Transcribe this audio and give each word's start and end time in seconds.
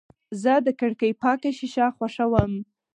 زه 0.41 0.53
د 0.65 0.67
کړکۍ 0.79 1.11
پاکه 1.21 1.49
شیشه 1.57 1.85
خوښوم. 1.95 2.53